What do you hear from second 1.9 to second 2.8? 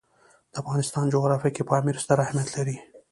ستر اهمیت لري.